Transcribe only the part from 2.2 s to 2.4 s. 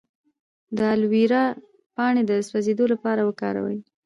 د